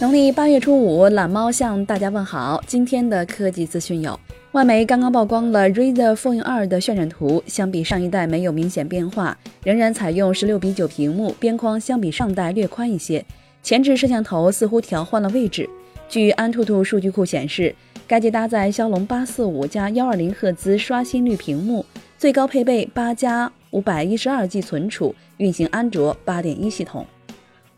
[0.00, 2.62] 农历八月初五，懒猫向大家问好。
[2.68, 4.16] 今天的科技资讯有：
[4.52, 13.24] 外媒刚刚曝光了 Razer Phone 2的渲染图，相比上一代没有明显变化，仍然采用十六比九屏幕，边框相比上代略宽一些。
[13.60, 15.68] 前置摄像头似乎调换了位置。
[16.08, 17.74] 据安兔兔数据库显示，
[18.06, 21.84] 该机搭载骁龙八四五加幺二零赫兹刷新率屏幕，
[22.16, 27.04] 最高配备八加五百一十二 G 存储，运行安卓八点一系统。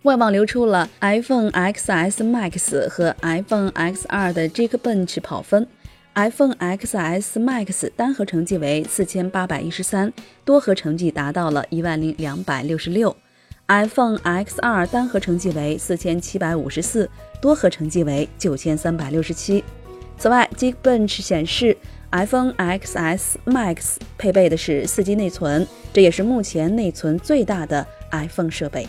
[0.04, 5.66] 外网流出了 iPhone XS Max 和 iPhone Xr 的 Geekbench 跑分
[6.14, 10.10] ，iPhone XS Max 单核成绩为四千八百一十三，
[10.42, 13.14] 多核成绩达到了一万零两百六十六
[13.68, 17.06] ；iPhone Xr 单核成绩为四千七百五十四，
[17.42, 19.62] 多核成绩为九千三百六十七。
[20.16, 21.76] 此外，Geekbench 显示
[22.12, 28.88] iPhone XS Max 配备的是四 G 内存，这也是目前内存最大的 iPhone 设备。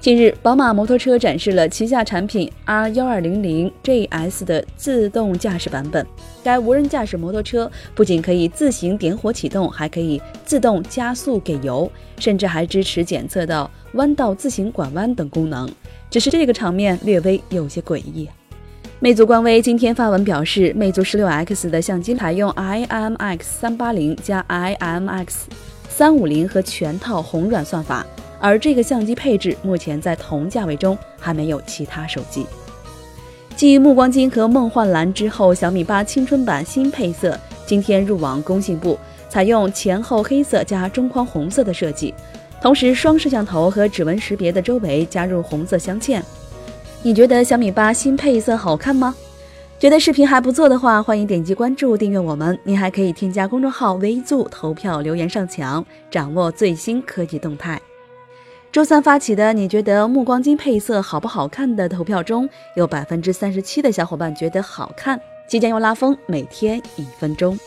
[0.00, 6.06] 近日，宝马摩托车展示了旗下产品 R 幺二零零 GS 的自动驾驶版本。
[6.42, 15.70] 该无人驾驶摩托车不仅可以自行点火启动，还可以自动加速给油，甚至还支持检测到弯道自行拐弯等功能。
[16.08, 18.26] 只是这个场面略微有些诡异。
[19.00, 25.28] 魅族官微今天发文表示，魅族十六 X 的相机采用 IMX 三八零加 IMX
[25.90, 28.06] 三五零和全套红软算法。
[28.40, 32.46] 而这个相机配置目前在同价位中还没有其他手机。
[33.54, 42.14] 继暮光金和梦幻蓝之后，小米八青春版新配色今天入网工信部，采用前后黑色加中框红色的设计，
[42.62, 46.22] 同时双摄像头和指纹识别的周围加入红色镶嵌。
[47.02, 49.14] 你觉得小米八新配色好看吗？
[49.78, 52.58] 觉得视频还不错的话，欢迎点击关注订阅我们。
[52.64, 57.80] 您还可以添加公众号“微助”投票留言上墙，掌握最新科技动态。
[58.72, 65.20] 周三发起的“你觉得暮光金配色好不好看”的投票中，有百分之三十七的小伙伴觉得好看。
[65.48, 67.58] 即将要拉风，每天一分钟。